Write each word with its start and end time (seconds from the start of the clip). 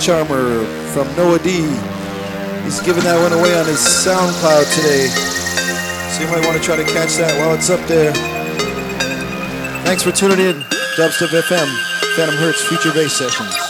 Charmer 0.00 0.64
from 0.92 1.06
Noah 1.14 1.38
D. 1.40 1.60
He's 2.64 2.80
giving 2.80 3.04
that 3.04 3.20
one 3.20 3.38
away 3.38 3.54
on 3.58 3.66
his 3.66 3.78
SoundCloud 3.78 4.64
today. 4.74 5.08
So 6.16 6.24
you 6.24 6.30
might 6.30 6.44
want 6.46 6.56
to 6.56 6.64
try 6.64 6.76
to 6.76 6.84
catch 6.84 7.16
that 7.16 7.38
while 7.38 7.54
it's 7.54 7.68
up 7.68 7.86
there. 7.86 8.12
Thanks 9.84 10.02
for 10.02 10.12
tuning 10.12 10.40
in. 10.40 10.62
Dubstep 10.96 11.28
FM, 11.28 11.68
Phantom 12.16 12.36
Hertz 12.36 12.62
Future 12.64 12.92
Bass 12.92 13.12
Sessions. 13.12 13.69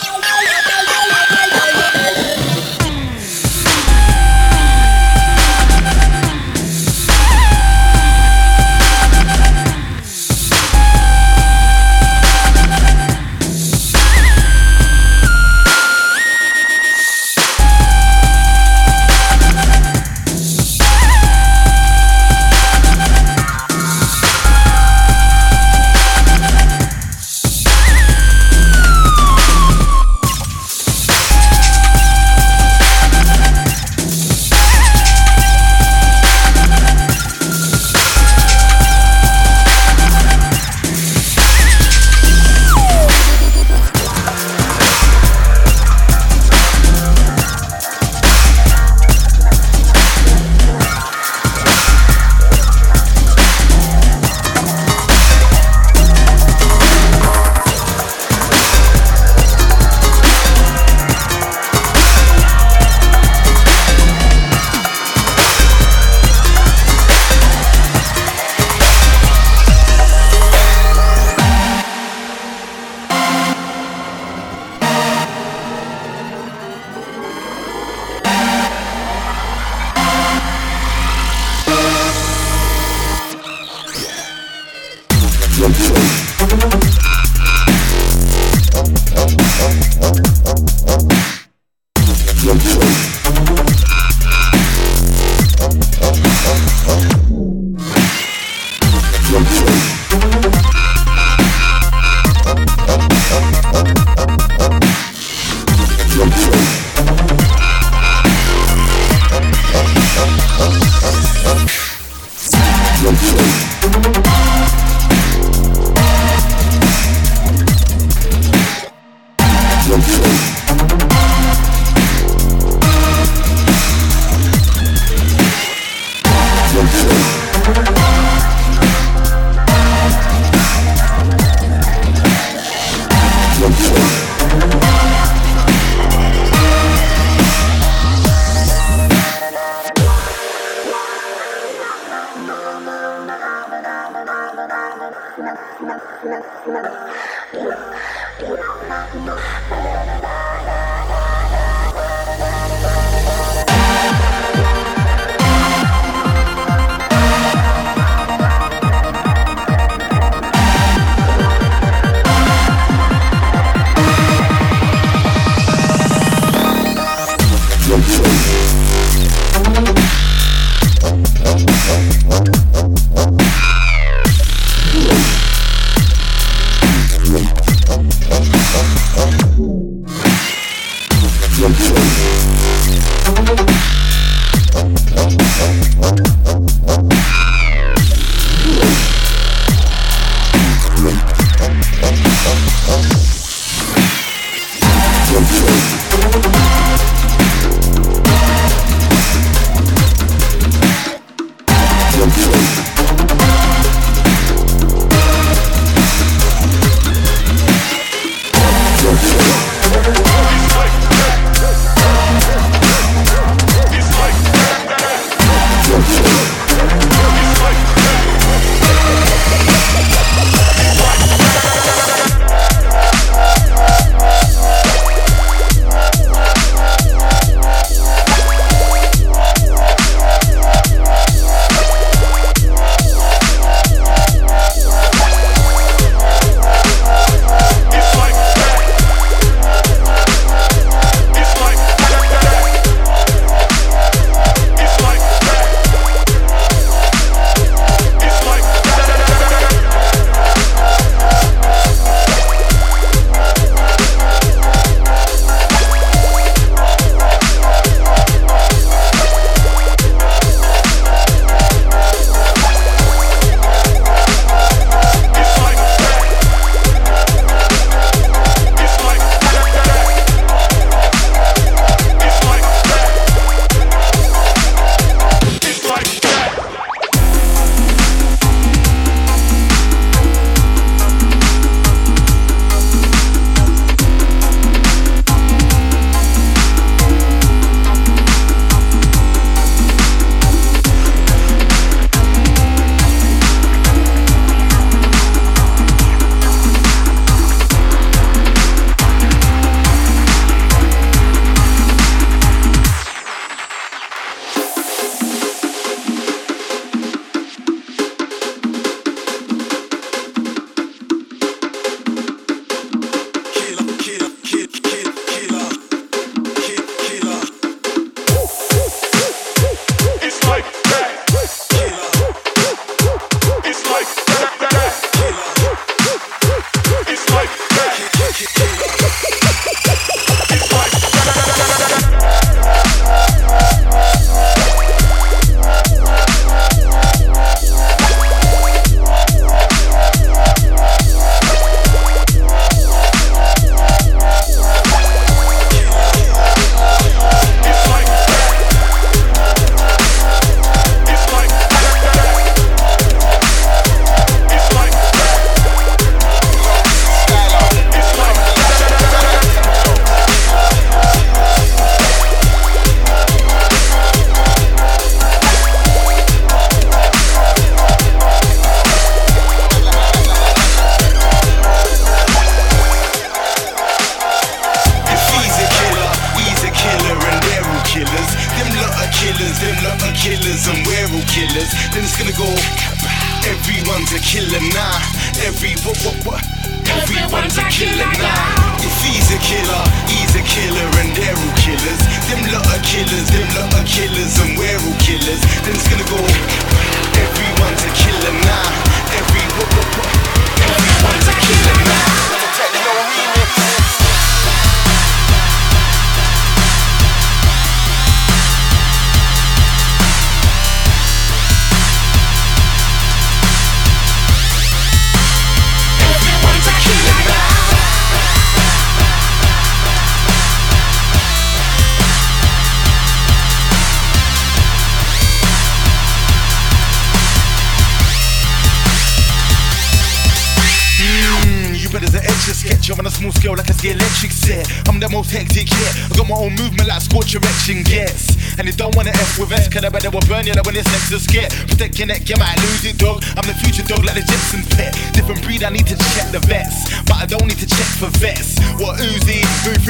Skit. 441.41 441.69
Protect 441.69 441.99
your 441.99 442.09
neck, 442.09 442.29
you 442.29 442.37
lose 442.37 442.85
it, 442.85 442.99
dog. 442.99 443.23
I'm 443.37 443.47
the 443.47 443.57
future 443.65 443.83
dog 443.83 444.05
like 444.05 444.15
the 444.15 444.25
Jetsons 444.25 444.69
pet. 444.77 444.93
Different 445.13 445.43
breed, 445.43 445.65
I 445.65 445.71
need 445.71 445.87
to 445.87 445.97
check 446.15 446.31
the 446.33 446.41
vets. 446.41 446.91
But 447.05 447.17
I 447.17 447.27
don't 447.27 447.47
need 447.47 447.59
to 447.59 447.67
check 447.67 447.87
for 447.99 448.09
vets. 448.19 448.59
What 448.79 448.99
Uzi, 449.01 449.40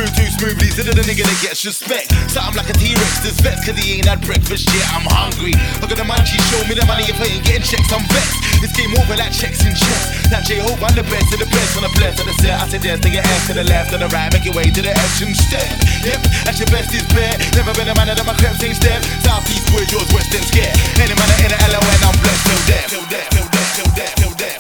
through 0.00 0.24
too 0.24 0.30
smoothly, 0.32 0.68
so 0.72 0.80
the 0.80 1.04
nigga 1.04 1.28
that 1.28 1.38
gets 1.44 1.60
respect. 1.68 2.08
Something 2.32 2.56
like 2.56 2.70
a 2.72 2.76
T-Rex, 2.76 3.20
this 3.20 3.36
vets, 3.44 3.68
cause 3.68 3.76
he 3.76 4.00
ain't 4.00 4.08
had 4.08 4.24
breakfast 4.24 4.64
yet. 4.72 4.86
I'm 4.96 5.04
hungry. 5.04 5.52
Look 5.84 5.92
at 5.92 6.00
the 6.00 6.08
munchies, 6.08 6.40
show 6.48 6.62
me 6.64 6.72
the 6.72 6.86
money 6.88 7.04
if 7.04 7.20
I 7.20 7.28
ain't 7.28 7.44
getting 7.44 7.66
checks, 7.66 7.92
I'm 7.92 8.04
vexed. 8.08 8.64
This 8.64 8.72
game 8.72 8.92
over 8.96 9.16
like 9.16 9.32
checks 9.32 9.60
and 9.64 9.76
checks. 9.76 10.04
Now 10.32 10.40
J 10.40 10.64
Hope, 10.64 10.80
I'm 10.80 10.96
the 10.96 11.04
best 11.04 11.28
of 11.36 11.40
the 11.44 11.50
best 11.52 11.76
on 11.76 11.84
the 11.84 11.92
blessed 12.00 12.24
of 12.24 12.26
the 12.32 12.36
set. 12.40 12.56
I 12.56 12.64
yes 12.70 13.00
to 13.04 13.08
your 13.12 13.24
ass 13.24 13.42
to 13.48 13.52
the 13.52 13.66
left, 13.68 13.92
to 13.92 13.96
the 14.00 14.08
right, 14.08 14.30
make 14.32 14.44
your 14.48 14.56
way 14.56 14.72
to 14.72 14.80
the 14.80 14.92
action 14.94 15.36
step. 15.36 15.68
Yep, 16.06 16.20
that's 16.48 16.56
your 16.56 16.70
best 16.72 16.94
is 16.96 17.04
bet. 17.12 17.36
Never 17.52 17.76
been 17.76 17.90
a 17.92 17.96
man 17.96 18.08
that 18.08 18.24
my 18.24 18.36
creps 18.40 18.62
ain't 18.64 18.80
step. 18.80 19.04
Southeast 19.20 19.68
where 19.74 19.84
yours, 19.84 20.08
west 20.16 20.32
and 20.32 20.44
scared. 20.48 20.72
Any 20.96 21.12
man 21.12 21.28
in 21.44 21.52
the 21.52 21.58
LON, 21.68 22.00
I'm 22.08 22.16
blessed 22.24 22.44
till 22.48 22.62
death. 22.64 22.88
Till 22.88 23.06
death, 23.12 23.28
till 23.36 23.48
death, 23.52 23.70
till 23.76 23.90
death, 23.92 24.14
till 24.16 24.34
death, 24.38 24.59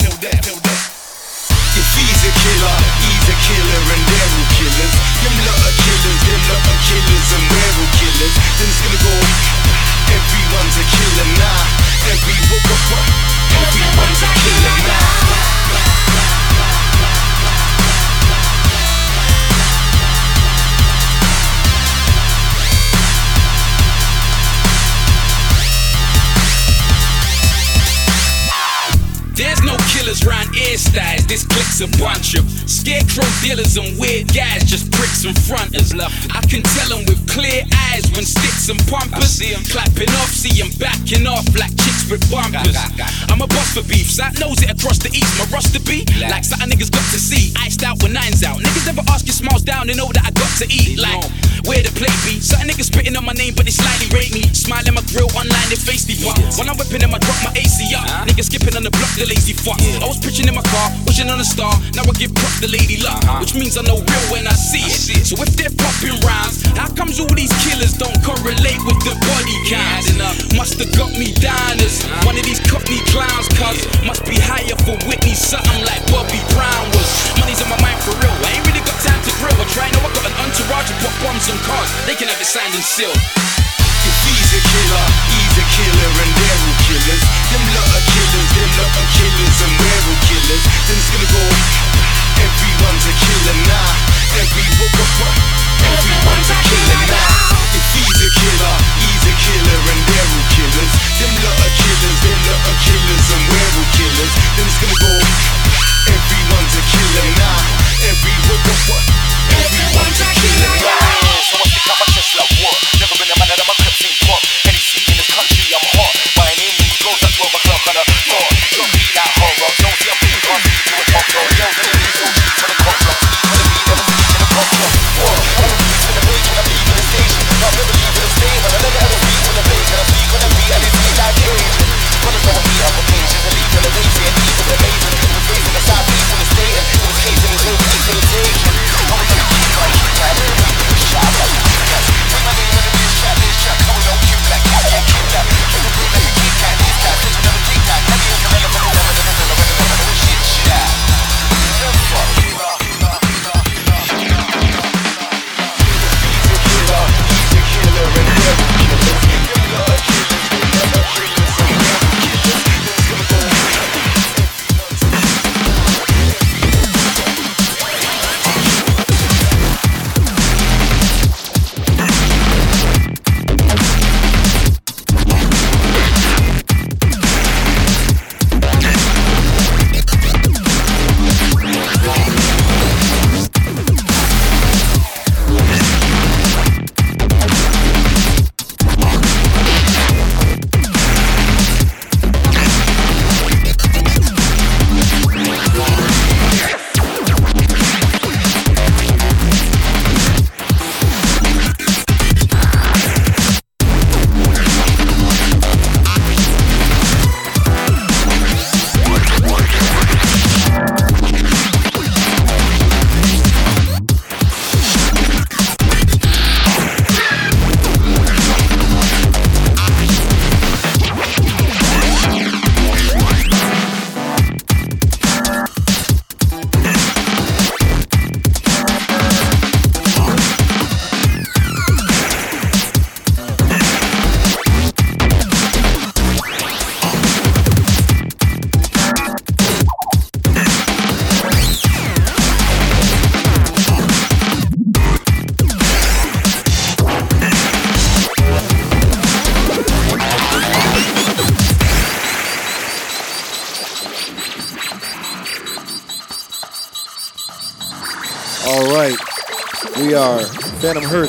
killers, 6.90 7.28
and 7.38 7.44
we're 7.46 7.74
all 7.78 7.90
killers. 7.94 8.34
Then 8.58 8.66
it's 8.66 8.82
gonna 8.82 8.98
go. 8.98 9.14
Everyone's 10.10 10.76
a 10.82 10.84
killer 10.90 11.28
now. 11.38 11.62
Every 12.10 12.34
what 12.50 12.82
what. 12.90 13.06
Everyone's 13.62 14.22
a 14.26 14.30
killer 14.42 14.76
now. 14.90 14.99
This 31.30 31.46
clique's 31.46 31.78
a 31.80 31.86
bunch 32.02 32.34
of 32.34 32.42
scarecrow 32.66 33.22
dealers 33.38 33.76
and 33.78 33.94
weird 34.00 34.34
guys, 34.34 34.66
just 34.66 34.90
pricks 34.90 35.22
and 35.22 35.38
fronters. 35.46 35.94
I 35.94 36.42
can 36.50 36.58
tell 36.74 36.90
them 36.90 37.06
with 37.06 37.22
clear 37.30 37.62
eyes 37.86 38.02
when 38.18 38.26
sticks 38.26 38.68
and 38.68 38.82
pumpers. 38.90 39.30
See 39.38 39.54
'em 39.54 39.62
clapping 39.62 40.10
off, 40.18 40.34
see 40.34 40.60
'em 40.60 40.70
backing 40.82 41.28
off 41.28 41.46
like 41.54 41.70
chicks 41.78 42.10
with 42.10 42.28
bumpers. 42.32 42.74
I'm 43.30 43.40
a 43.40 43.46
boss 43.46 43.74
for 43.78 43.84
beef, 43.84 44.10
so 44.10 44.24
I 44.24 44.32
knows 44.42 44.60
it 44.60 44.70
across 44.74 44.98
the 44.98 45.10
east. 45.14 45.30
My 45.38 45.44
roster 45.54 45.78
be 45.78 46.04
like 46.18 46.42
something 46.42 46.68
niggas 46.68 46.90
got 46.90 47.06
to 47.14 47.20
see. 47.20 47.54
Iced 47.62 47.84
out 47.84 48.02
when 48.02 48.12
nine's 48.12 48.42
out. 48.42 48.58
Niggas 48.58 48.86
never 48.86 49.02
ask 49.06 49.24
your 49.24 49.34
smiles 49.34 49.62
down, 49.62 49.86
they 49.86 49.94
know 49.94 50.10
that 50.10 50.26
I 50.26 50.32
got 50.32 50.50
to 50.58 50.66
eat. 50.66 50.98
Like 50.98 51.22
where 51.66 51.82
the 51.82 51.92
plate 51.96 52.14
be. 52.24 52.40
Certain 52.40 52.68
niggas 52.68 52.88
spitting 52.92 53.16
on 53.16 53.24
my 53.24 53.34
name, 53.34 53.54
but 53.56 53.64
they 53.64 53.74
slightly 53.74 54.08
rate 54.14 54.32
me. 54.32 54.46
Smile 54.52 54.84
in 54.86 54.94
my 54.94 55.04
grill 55.10 55.28
online, 55.36 55.68
they 55.68 55.80
face 55.80 56.04
the 56.04 56.14
fuck. 56.16 56.36
When 56.56 56.68
I'm 56.68 56.76
whipping 56.76 57.00
them, 57.00 57.14
I 57.14 57.18
drop 57.18 57.38
my 57.44 57.52
AC 57.56 57.90
up. 57.96 58.06
Niggas 58.28 58.48
skipping 58.52 58.76
on 58.76 58.84
the 58.84 58.92
block, 58.92 59.12
the 59.16 59.26
lazy 59.26 59.52
fuck. 59.52 59.80
I 60.00 60.06
was 60.06 60.20
pitching 60.20 60.48
in 60.48 60.54
my 60.54 60.64
car, 60.64 60.88
wishing 61.06 61.28
on 61.28 61.40
a 61.40 61.46
star. 61.46 61.72
Now 61.96 62.04
I 62.06 62.12
give 62.16 62.32
prop 62.34 62.52
the 62.60 62.70
lady 62.70 63.00
luck, 63.02 63.20
which 63.40 63.54
means 63.54 63.76
I 63.76 63.82
know 63.82 64.00
real 64.00 64.26
when 64.32 64.46
I 64.46 64.54
see 64.54 64.84
it. 64.84 65.26
So 65.26 65.34
if 65.42 65.56
they're 65.56 65.72
popping 65.74 66.16
rounds, 66.24 66.64
how 66.76 66.88
comes 66.92 67.20
all 67.20 67.32
these 67.34 67.52
killers 67.64 67.96
don't 67.96 68.16
correlate 68.22 68.80
with 68.86 69.00
the 69.04 69.14
body 69.16 69.56
counts? 69.68 70.12
Must 70.56 70.78
have 70.78 70.92
got 70.96 71.12
me 71.16 71.32
as 71.40 72.04
one 72.26 72.36
of 72.36 72.44
these 72.44 72.60
cockney 72.68 73.00
clowns, 73.10 73.48
cuz 73.56 73.86
must 74.04 74.24
be 74.24 74.36
higher 74.38 74.76
for 74.84 74.96
Whitney, 75.08 75.34
something 75.34 75.82
like 75.84 76.02
Bobby 76.12 76.40
Brown 76.54 76.84
was. 76.94 77.08
Money's 77.38 77.62
on 77.62 77.68
my 77.70 77.80
mind 77.80 77.98
for 78.04 78.14
real. 78.20 78.34
I 78.46 78.56
ain't 78.56 78.66
really 78.66 78.84
got 78.84 78.98
time 79.00 79.20
to 79.24 79.32
grill. 79.40 79.56
I 79.56 79.66
try, 79.72 79.88
know 79.90 80.04
I 80.04 80.10
got 80.14 80.26
an 80.26 80.34
They 82.10 82.18
can 82.18 82.26
have 82.26 82.42
it 82.42 82.50
signed 82.50 82.74
and 82.74 82.82
sealed. 82.82 83.14
If 83.14 84.16
he's 84.26 84.50
a 84.50 84.58
killer, 84.66 85.06
he's 85.30 85.54
a 85.62 85.66
killer, 85.70 86.10
and 86.10 86.30
they're 86.34 86.58
all 86.58 86.78
killers. 86.82 87.22
Them 87.22 87.62
lot 87.70 87.86
are 87.86 88.02
killers, 88.02 88.50
them 88.50 88.70
lot 88.82 88.90
are 88.98 89.10
killers, 89.14 89.56
and 89.62 89.72
we're 89.78 90.02
all 90.10 90.18
killers. 90.26 90.64
Then 90.90 90.98
it's 90.98 91.06
gonna 91.14 91.30
go. 91.30 91.42
Everyone's 92.34 93.06
a 93.06 93.14
killer 93.14 93.56
now. 93.62 93.90
Every. 94.42 94.66
Everyone's 95.86 96.50
a 96.50 96.58
killer 96.66 96.98
now. 97.14 97.30
If 97.78 97.86
he's 97.94 98.18
a 98.26 98.30
killer, 98.42 98.74
he's 99.06 99.24
a 99.30 99.34
killer, 99.46 99.78
and 99.94 100.00
they're 100.10 100.30
all 100.34 100.46
killers. 100.50 100.90
Them 101.14 101.30
lot 101.46 101.62
are 101.62 101.74
killers, 101.78 102.18
them 102.26 102.40
lot 102.50 102.62
are 102.74 102.78
killers, 102.90 103.26
and 103.38 103.42
we're 103.54 103.70
all 103.78 103.86
killers. 103.94 104.32
Then 104.58 104.66
it's 104.66 104.82
gonna 104.82 104.98
go. 104.98 105.14
Everyone's 106.10 106.74
a 106.74 106.82
killer 106.90 107.26
now. 107.38 107.59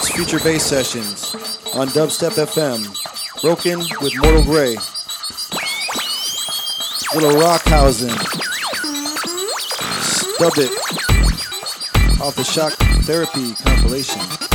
Future 0.10 0.40
Bass 0.40 0.66
Sessions 0.66 1.34
on 1.76 1.88
Dubstep 1.90 2.32
FM. 2.32 3.42
Broken 3.42 3.80
with 4.02 4.14
Mortal 4.22 4.44
Grey. 4.44 4.76
Little 7.14 7.40
Rockhausen. 7.42 8.12
Stub 10.36 10.54
it. 10.58 10.72
Off 12.22 12.36
the 12.36 12.44
Shock 12.44 12.74
Therapy 13.04 13.54
compilation. 13.64 14.51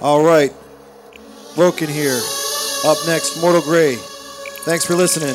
All 0.00 0.22
right. 0.22 0.52
Broken 1.56 1.88
here. 1.88 2.20
Up 2.84 2.98
next, 3.06 3.40
Mortal 3.40 3.62
Grey. 3.62 3.96
Thanks 3.96 4.84
for 4.84 4.94
listening. 4.94 5.34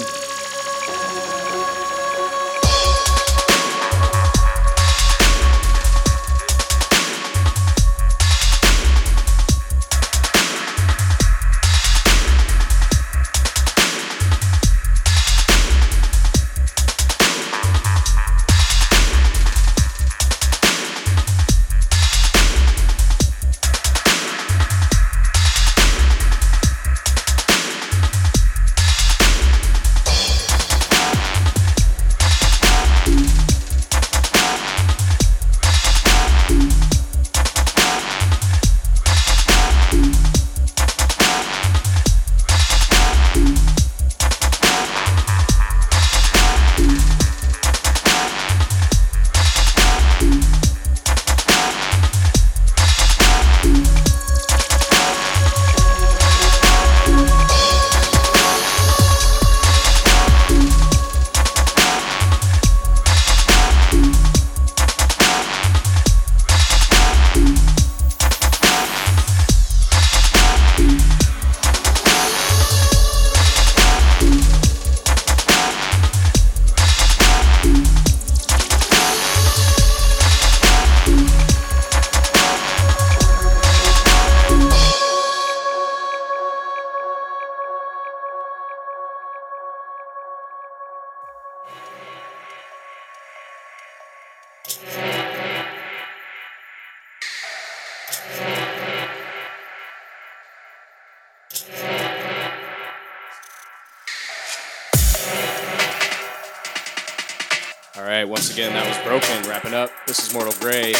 Again, 108.54 108.74
that 108.74 108.88
was 108.88 108.97
Broken. 109.04 109.49
Wrapping 109.49 109.74
up. 109.74 109.89
This 110.06 110.28
is 110.28 110.32
Mortal 110.32 110.54
Grey. 110.60 110.93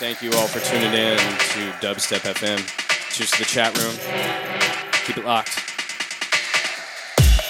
Thank 0.00 0.22
you 0.22 0.32
all 0.32 0.48
for 0.48 0.58
tuning 0.58 0.92
in 0.92 1.16
to 1.16 1.70
Dubstep 1.78 2.26
FM. 2.26 2.58
Cheers 3.14 3.30
to 3.30 3.38
the 3.38 3.44
chat 3.44 3.78
room. 3.78 3.94
Keep 5.06 5.18
it 5.18 5.24
locked. 5.24 5.54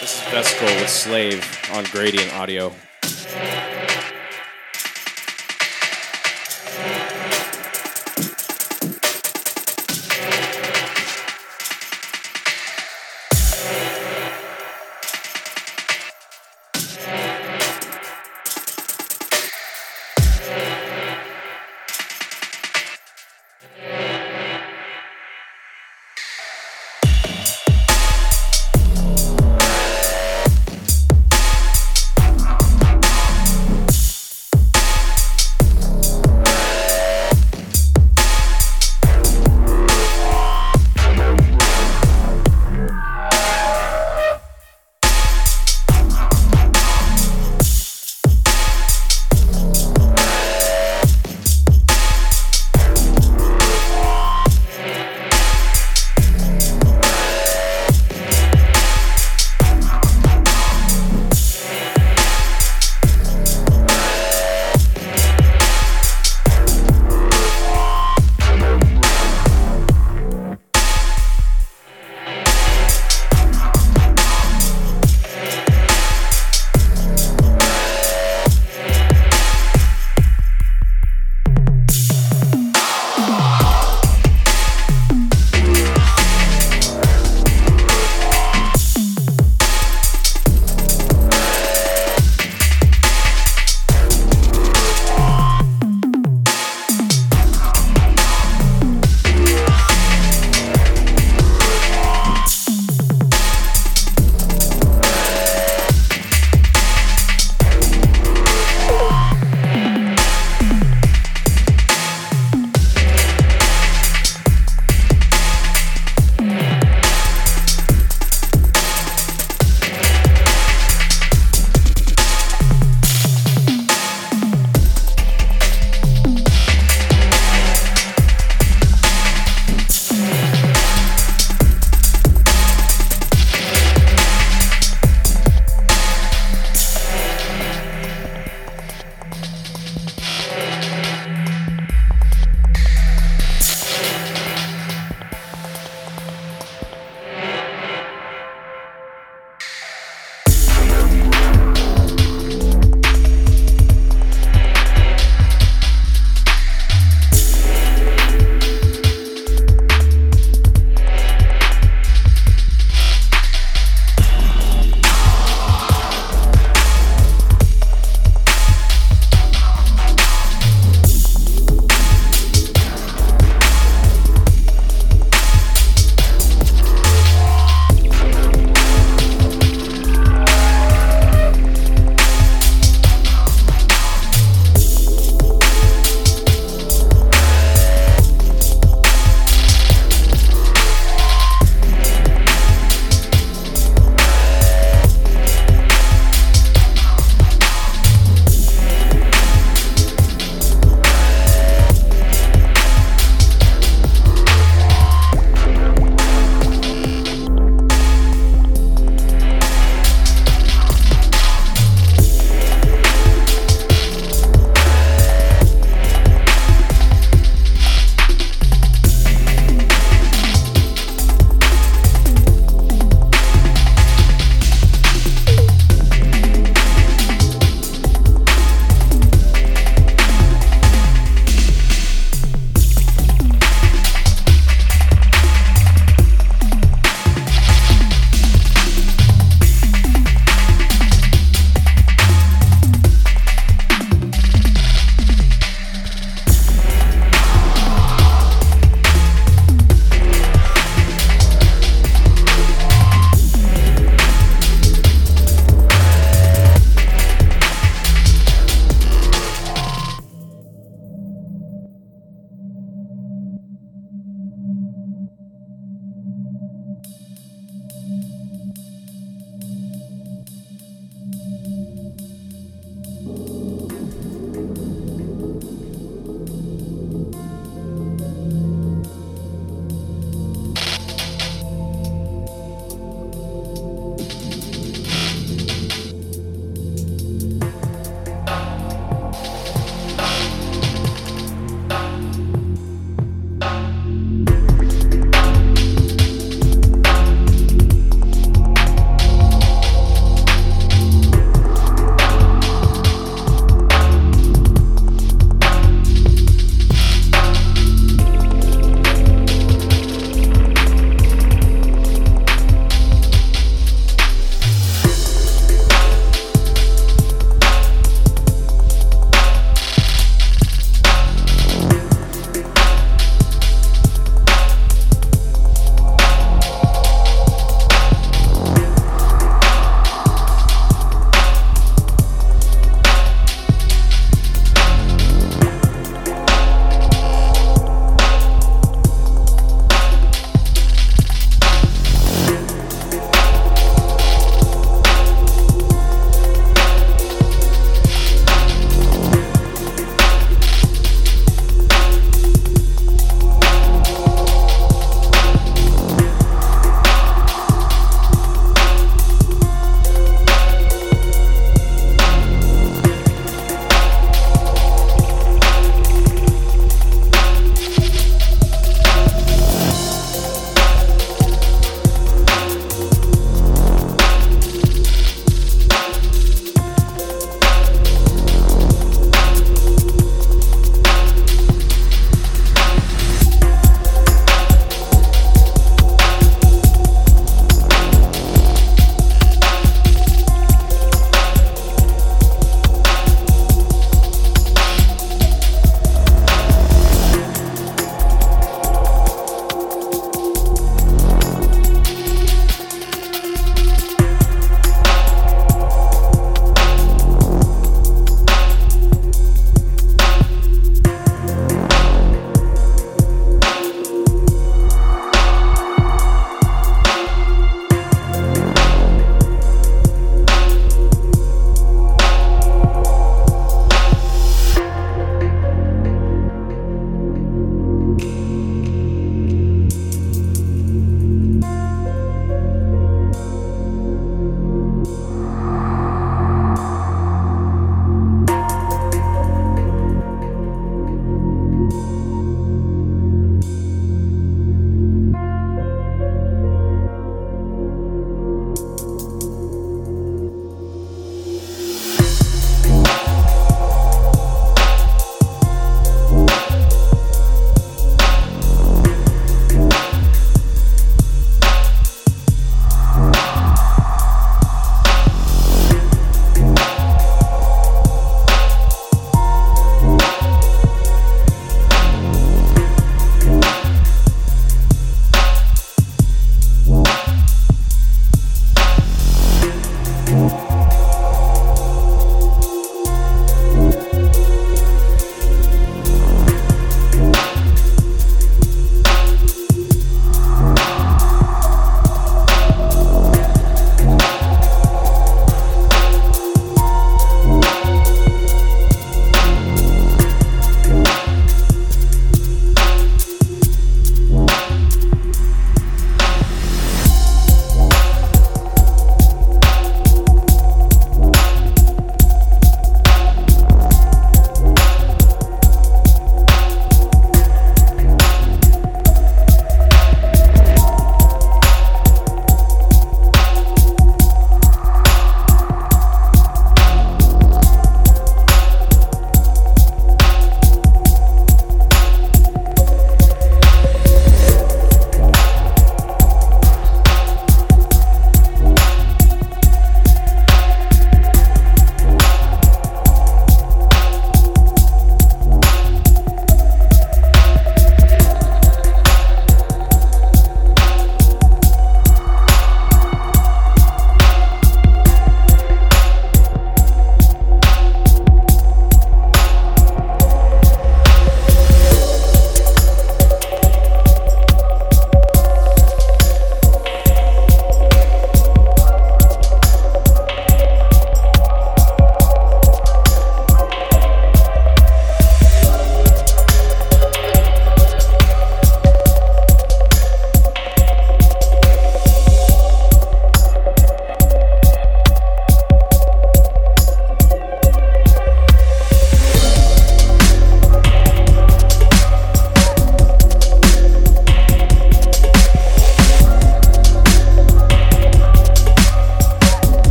This 0.00 0.20
is 0.20 0.28
Vesicle 0.30 0.66
with 0.66 0.90
Slave 0.90 1.46
on 1.72 1.84
Gradient 1.84 2.34
Audio. 2.34 2.74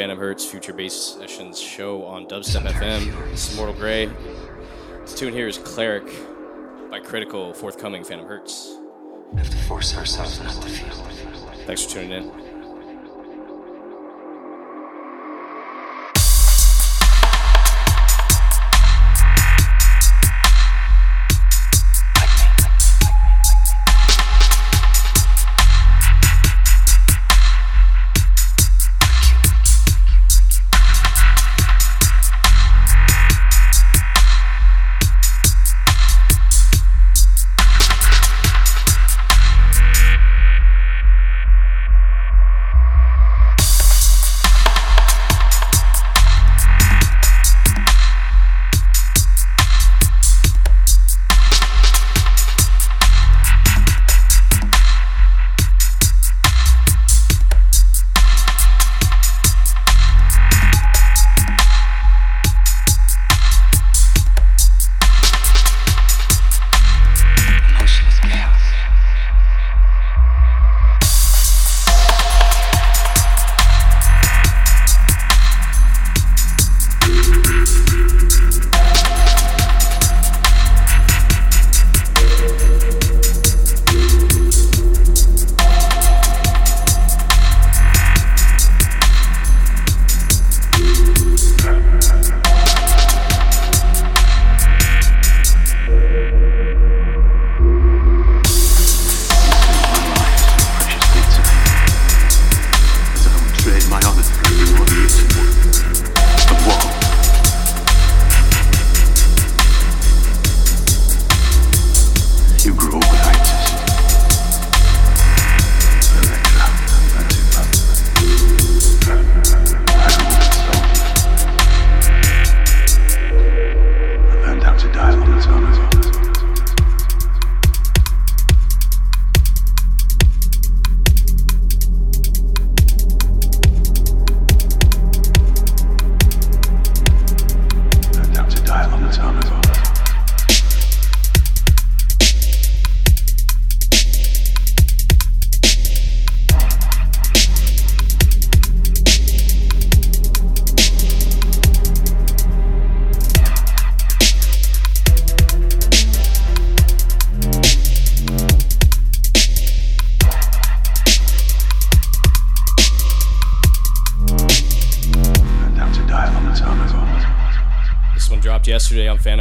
Phantom 0.00 0.18
Hertz 0.18 0.46
Future 0.46 0.72
Bass 0.72 0.94
Sessions 0.94 1.60
show 1.60 2.06
on 2.06 2.24
Dubstep 2.24 2.62
FM. 2.62 3.30
This 3.32 3.50
is 3.50 3.56
Mortal 3.58 3.74
Grey. 3.74 4.08
This 5.02 5.14
tune 5.14 5.34
here 5.34 5.46
is 5.46 5.58
Cleric 5.58 6.06
by 6.90 7.00
Critical, 7.00 7.52
forthcoming 7.52 8.02
Phantom 8.02 8.26
Hertz. 8.26 8.78
We 9.30 9.40
have 9.40 9.50
to 9.50 9.58
force 9.58 9.94
ourselves 9.98 10.40
not 10.40 10.54
to 10.62 10.68
feel. 10.70 11.04
Thanks 11.66 11.84
for 11.84 11.90
tuning 11.90 12.12
in. 12.12 12.49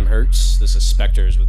Hertz. 0.10 0.58
This 0.58 0.76
is 0.76 0.84
Spectres 0.84 1.38
with 1.38 1.49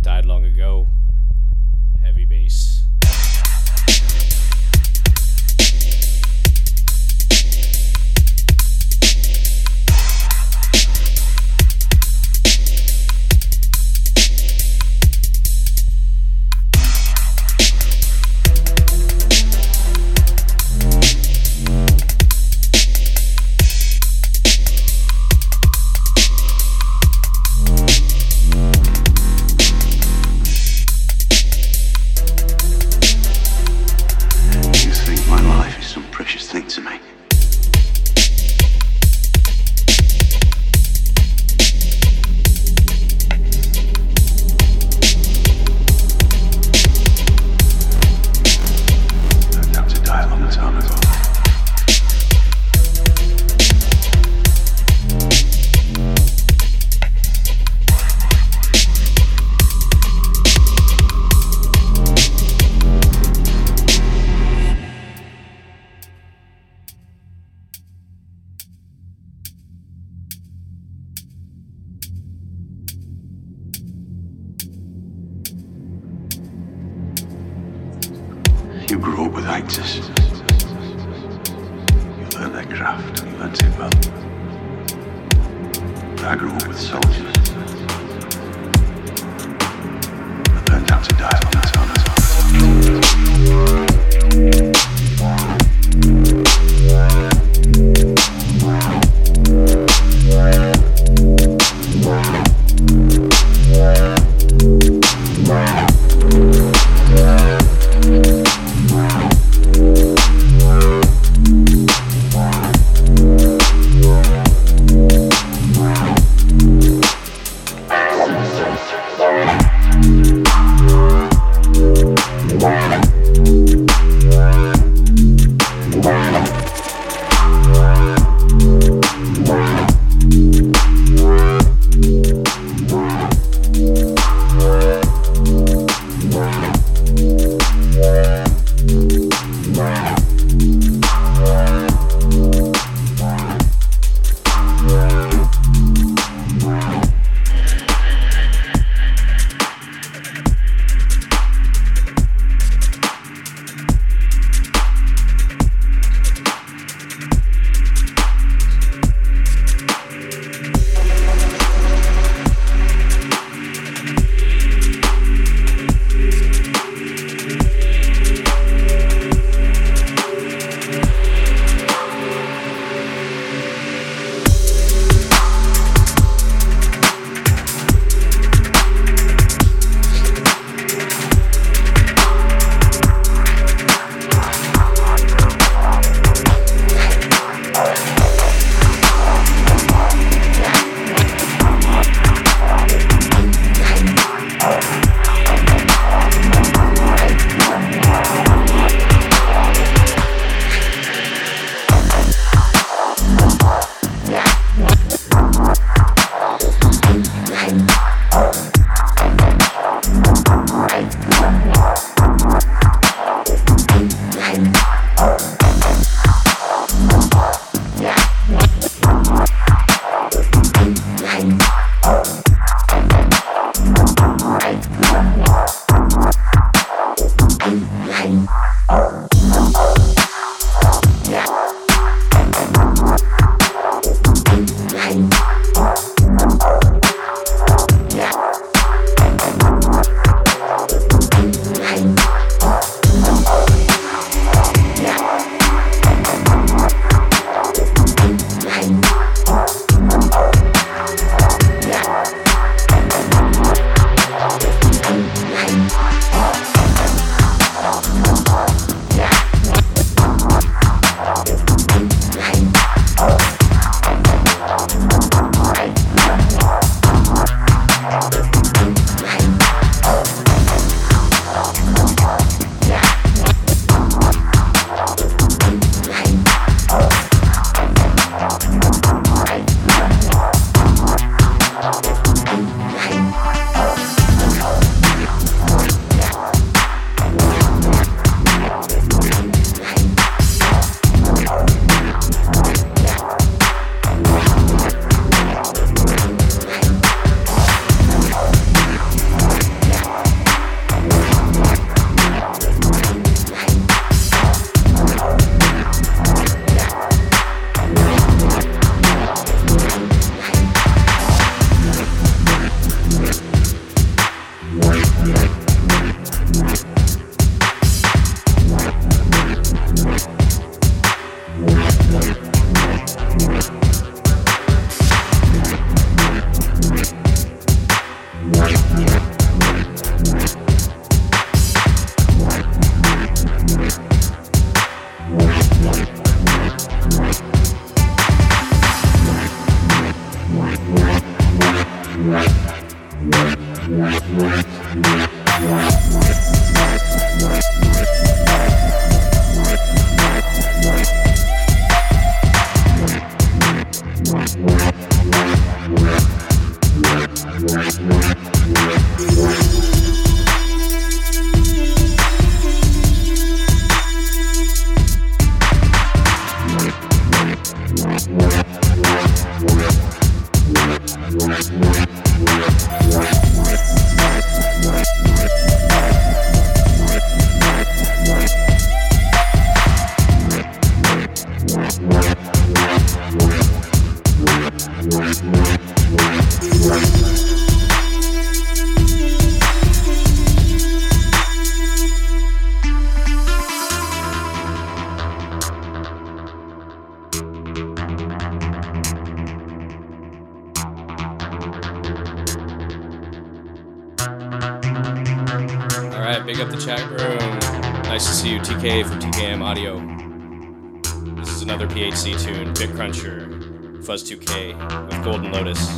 Fuzz 414.10 414.24
2K 414.28 415.06
with 415.06 415.22
Golden 415.24 415.52
Lotus 415.52 415.88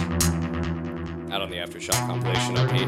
out 1.32 1.40
on 1.40 1.48
the 1.48 1.56
Aftershock 1.56 2.06
compilation 2.06 2.58
LP. 2.58 2.84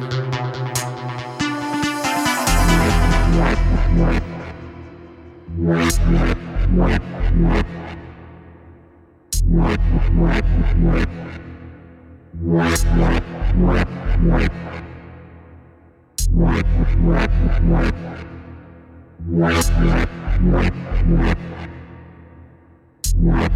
What? 23.16 23.54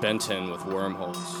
Benton 0.00 0.50
with 0.50 0.64
Wormholes. 0.64 1.39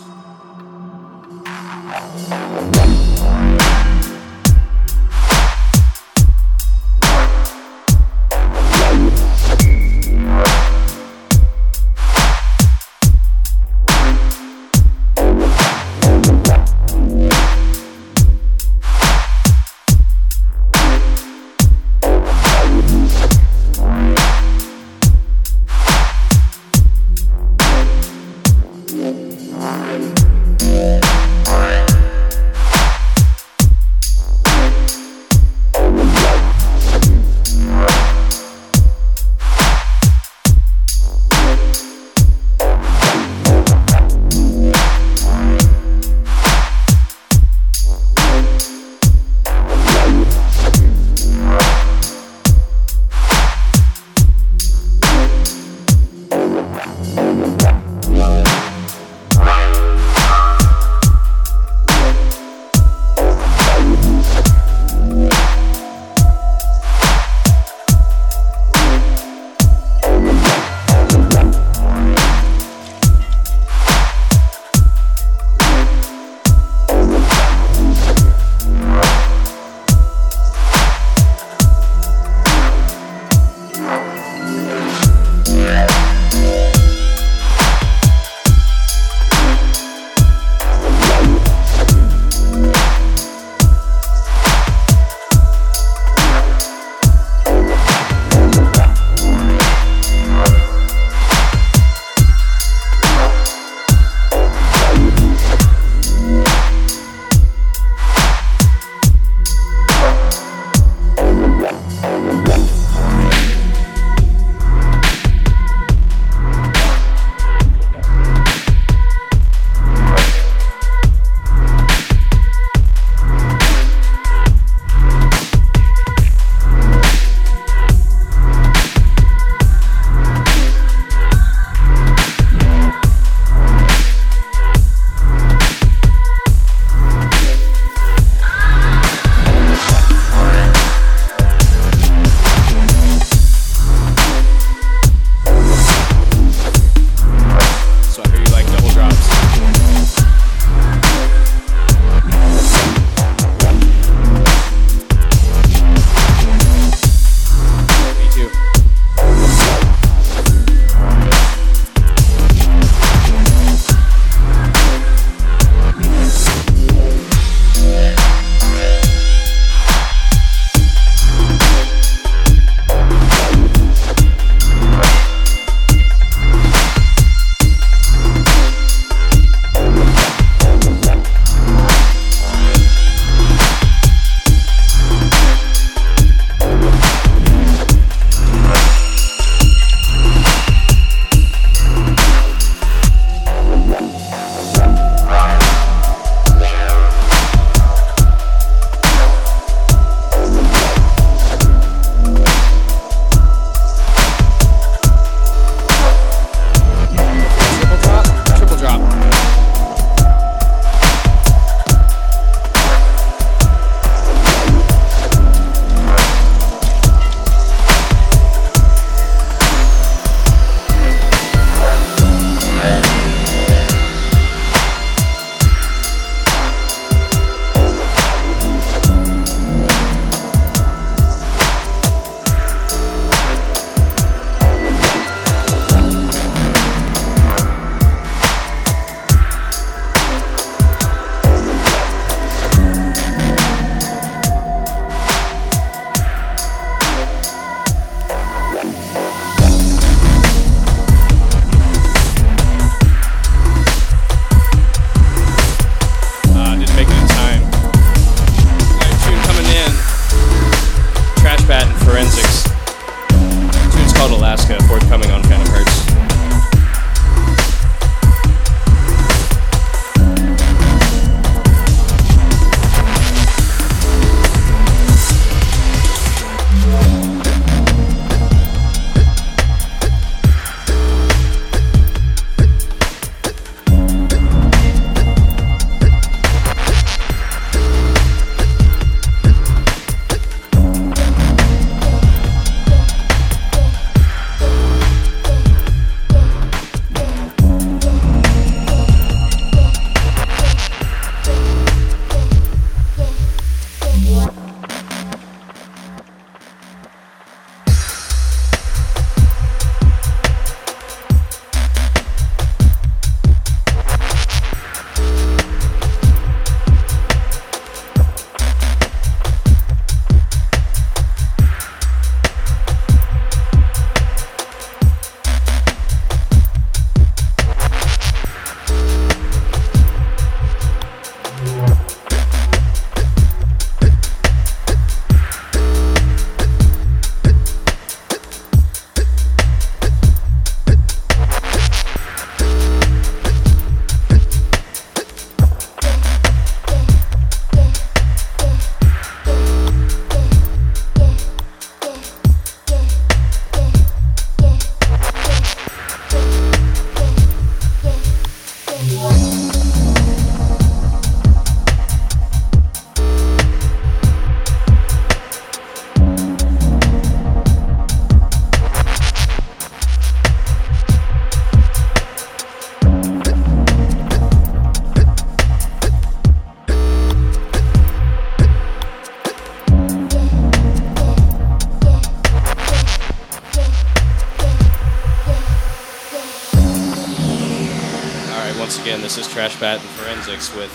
with 390.50 390.90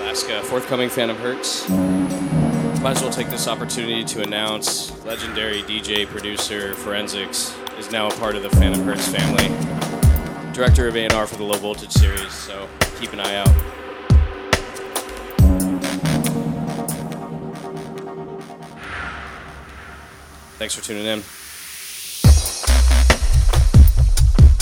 Alaska, 0.00 0.42
forthcoming 0.42 0.88
Phantom 0.88 1.16
Hertz. 1.16 1.68
Might 1.68 2.96
as 2.96 3.02
well 3.02 3.12
take 3.12 3.28
this 3.28 3.46
opportunity 3.46 4.02
to 4.02 4.22
announce 4.22 4.90
legendary 5.04 5.62
DJ 5.62 6.04
producer 6.08 6.74
Forensics 6.74 7.56
is 7.78 7.92
now 7.92 8.08
a 8.08 8.10
part 8.14 8.34
of 8.34 8.42
the 8.42 8.50
Phantom 8.50 8.82
Hertz 8.82 9.06
family. 9.06 9.46
Director 10.52 10.88
of 10.88 10.96
A&R 10.96 11.26
for 11.28 11.36
the 11.36 11.44
Low 11.44 11.56
Voltage 11.56 11.92
series, 11.92 12.32
so 12.32 12.68
keep 12.98 13.12
an 13.12 13.20
eye 13.20 13.36
out. 13.36 13.48
Thanks 20.58 20.74
for 20.74 20.82
tuning 20.82 21.04
in. 21.04 21.22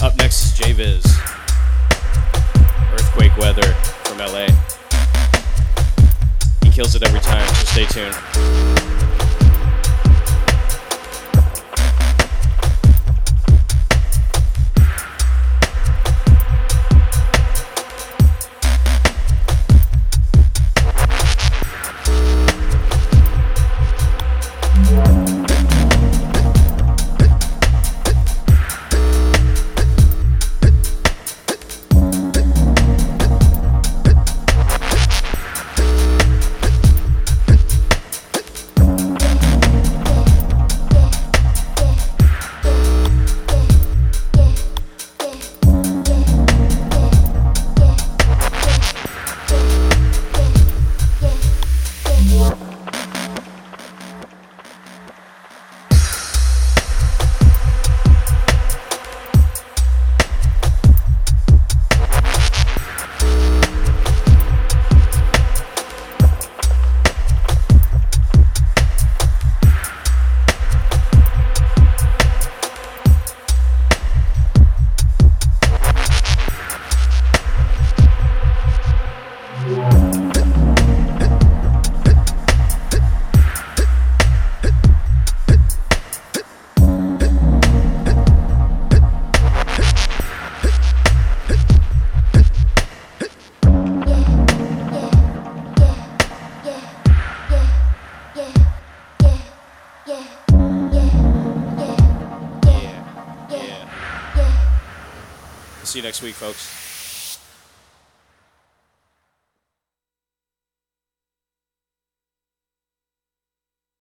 Up 0.03 0.15
next 0.17 0.45
is 0.45 0.59
J 0.59 0.73
Viz. 0.75 1.36
Earthquake 3.17 3.37
Weather 3.39 3.73
from 4.05 4.19
LA. 4.19 4.47
He 6.63 6.71
kills 6.71 6.95
it 6.95 7.03
every 7.03 7.21
time, 7.21 7.47
so 7.55 7.65
stay 7.65 7.87
tuned. 7.87 9.06